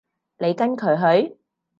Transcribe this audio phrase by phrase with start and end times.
[0.39, 1.37] 你跟佢去？